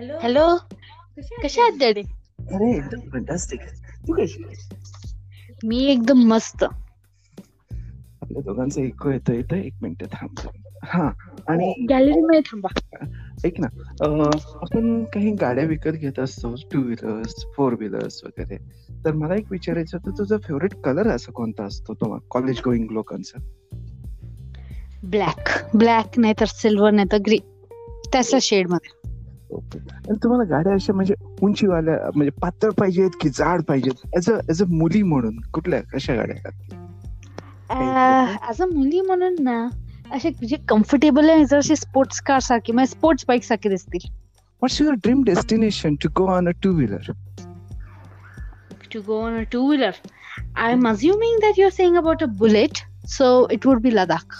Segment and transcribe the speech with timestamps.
[0.00, 0.44] Hello?
[1.42, 2.00] कशा आहात daddy?
[2.52, 3.60] अरे एकदम फंटास्टिक
[4.08, 4.44] तू कशी
[5.64, 6.64] मी एकदम मस्त.
[8.22, 9.56] आपल्या दोघांचा इको येतो येतं.
[9.56, 10.48] एक मिनिट थांब.
[10.84, 11.10] हा
[11.48, 12.68] आणि गॅलरी मध्ये थांबा.
[13.44, 13.66] ऐक ना
[14.04, 14.30] अं,
[14.62, 18.56] आपण काही गाड्या विकत घेत असतो टू व्हीलर्स फोर व्हीलर्स वगैरे.
[19.04, 23.38] तर मला एक विचारायचं होतं तुझा फेवरेट कलर असा कोणता असतो तो कॉलेज गोईंग लोकांचा?
[25.04, 27.36] ब्लॅक ब्लॅक नाही तर सिल्वर नाही तर ग्रे
[28.12, 28.99] त्याच्या शेडमध्ये.
[29.50, 34.38] ओके आणि तुम्हाला गाड्या अशा म्हणजे उंचीवाल्या म्हणजे पातळ पाहिजेत की जाड पाहिजेत ऍज अ
[34.50, 36.50] ऍज अ मुली म्हणून कुठल्या कशा गाड्या
[38.50, 39.68] ऍज अ मुली म्हणून ना
[40.12, 44.08] असे जे कम्फर्टेबल आहे जर स्पोर्ट्स कार सारखी म्हणजे स्पोर्ट्स बाईक सारखी दिसतील.
[44.08, 47.12] What's your dream destination to go on a two wheeler
[48.92, 49.92] to go on a two wheeler.
[50.56, 54.38] I'm assuming that you're saying about a bullet, so it would be Ladakh.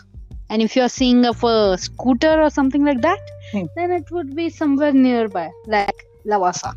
[0.50, 3.66] And if you're seeing of a scooter or something like that, Hmm.
[3.76, 6.72] then it would be somewhere nearby, like Lavasa.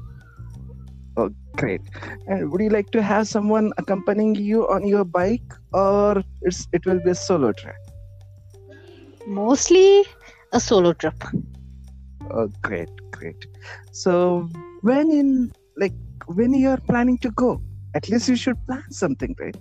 [1.18, 1.82] Oh, great.
[2.28, 6.86] And would you like to have someone accompanying you on your bike, or it's it
[6.86, 7.76] will be a solo trip?
[9.28, 10.04] Mostly
[10.52, 11.16] a solo trip.
[12.32, 13.36] Oh, great, great.
[13.92, 14.50] So
[14.82, 15.94] when in like
[16.28, 17.62] when you are planning to go,
[17.94, 19.56] at least you should plan something, right?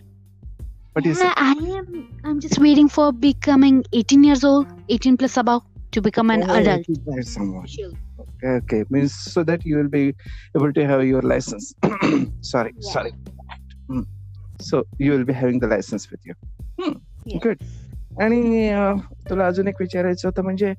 [0.93, 1.27] What do you say?
[1.27, 2.09] Yeah, I am.
[2.25, 6.55] I'm just waiting for becoming 18 years old, 18 plus above, to become an Oh,
[6.55, 6.87] adult.
[7.07, 7.67] buy someone.
[8.23, 8.85] Okay, okay.
[8.91, 10.05] Means so that you will be
[10.57, 11.75] able to have your license.
[12.41, 12.93] sorry, Yeah.
[12.93, 13.13] sorry.
[13.89, 14.03] Hmm.
[14.61, 16.35] So you will be having the license with you.
[16.79, 16.99] Hmm.
[17.27, 17.43] Yes.
[17.43, 17.65] Good.
[18.21, 18.71] आणि
[19.31, 20.73] तुला अजून एक विचारायचं होतं म्हणजे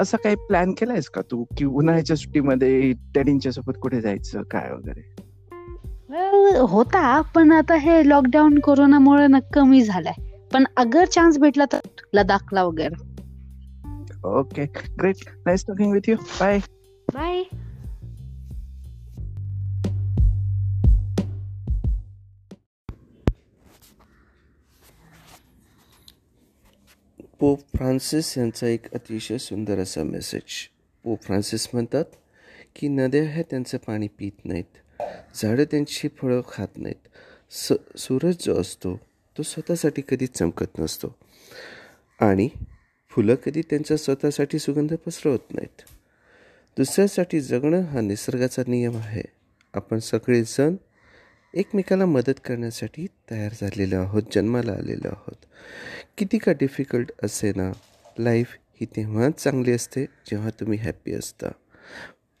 [0.00, 5.08] असा काही plan केलायस का तू की उन्हाळ्याच्या सुट्टीमध्ये डॅडींच्या सोबत कुठे जायचं काय वगैरे
[6.12, 10.14] Well, होता पण आता हे लॉकडाऊन कोरोनामुळे कमी झालाय
[10.52, 11.80] पण अगर चान्स भेटला तर
[12.14, 13.09] लडाखला वगैरे
[14.24, 14.64] okay
[15.00, 15.16] great
[15.46, 16.58] nice talking with you bye
[17.14, 17.42] bye
[27.40, 30.42] pope Francis यांचा एक अतिशय सुंदर असा मेसेज
[31.04, 32.04] पोप फ्रान्सिस म्हणतात
[32.76, 35.02] की नद्या ह्या त्यांचं पाणी पित नाहीत.
[35.34, 37.08] झाडं त्यांची फळं खात नाहीत.
[37.50, 38.96] स सूरज जो असतो
[39.38, 41.14] तो स्वतःसाठी कधीच चमकत नसतो.
[42.20, 42.48] आणि
[43.10, 45.82] फुलं कधी त्यांच्या स्वतःसाठी सुगंध पसरवत नाहीत.
[46.76, 49.22] दुसऱ्यासाठी जगणं हा निसर्गाचा नियम आहे.
[49.74, 50.76] आपण सगळेजण
[51.54, 55.46] एकमेकाला मदत करण्यासाठी तयार झालेलो आहोत जन्माला आलेलो आहोत.
[56.18, 57.72] किती का डिफिकल्ट असे ना
[58.18, 58.48] लाईफ
[58.80, 61.48] ही तेव्हाच चांगली असते जेव्हा तुम्ही हॅप्पी असता.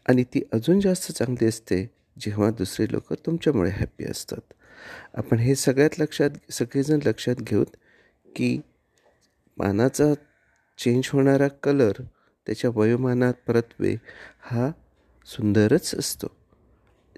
[0.08, 4.52] आणि ती अजून जास्त चांगली असते जेव्हा दुसरे लोक तुमच्यामुळे हॅप्पी असतात.
[5.14, 7.66] आपण हे सगळ्यात लक्षात सगळेजण लक्षात घेऊत
[8.36, 8.60] की
[9.58, 10.14] पानाचा
[10.80, 11.92] चेंज होणारा कलर
[12.46, 13.94] त्याच्या वयोमानात परत्वे
[14.40, 14.70] हा
[15.26, 16.26] सुंदरच असतो.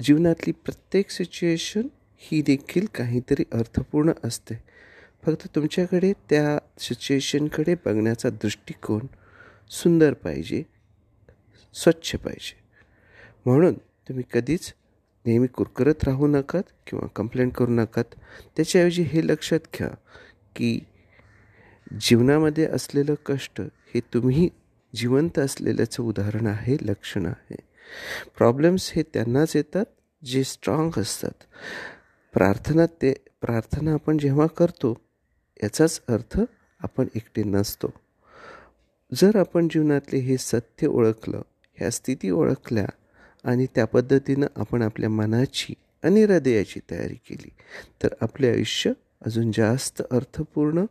[0.02, 1.82] जीवनातली प्रत्येक सिच्युएशन
[2.16, 4.54] ही देखील काहीतरी अर्थपूर्ण असते.
[5.26, 9.06] फक्त तुमच्याकडे त्या सिच्युएशनकडे बघण्याचा दृष्टिकोन
[9.70, 10.62] सुंदर पाहिजे
[11.74, 12.58] स्वच्छ पाहिजे.
[13.46, 14.72] म्हणून तुम्ही कधीच
[15.26, 18.04] नेहमी कुरकुरत राहू नकात किंवा कंप्लेंट करू नकात.
[18.56, 19.88] त्याच्याऐवजी हे लक्षात घ्या
[20.56, 20.80] की
[22.00, 24.48] जीवनामध्ये असलेलं कष्ट हे तुम्ही
[24.94, 27.56] जिवंत असलेल्याचं उदाहरण आहे लक्षण आहे.
[28.36, 29.84] प्रॉब्लेम्स हे त्यांनाच येतात
[30.24, 31.44] जे स्ट्रॉंग असतात.
[32.32, 35.02] प्रार्थना ते प्रार्थना आपण जेव्हा करतो
[35.62, 36.40] याचाच अर्थ
[36.80, 37.90] आपण एकटे नसतो.
[39.14, 41.42] जर आपण जीवनातले हे सत्य ओळखलं
[41.78, 42.86] ह्या स्थिती ओळखल्या
[43.44, 47.50] आणि त्या पद्धतीनं आपण आपल्या मनाची आणि हृदयाची तयारी केली
[48.02, 48.92] तर आपले आयुष्य
[49.26, 50.84] अजून जास्त अर्थपूर्ण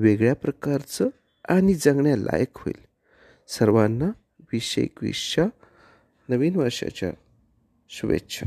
[0.00, 1.08] वेगळ्या प्रकारचं
[1.48, 2.84] आणि जगण्यालायक होईल.
[3.48, 4.04] सर्वांना
[4.52, 5.46] वीसशे एकवीसच्या
[6.28, 7.10] नवीन वर्षाच्या
[7.88, 8.46] शुभेच्छा.